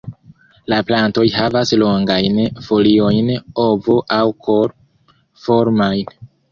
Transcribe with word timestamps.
La 0.71 0.79
plantoj 0.87 1.25
havas 1.35 1.75
longajn 1.83 2.41
foliojn 2.71 3.33
ovo- 3.69 4.01
aŭ 4.21 4.25
kor-formajn. 4.49 6.21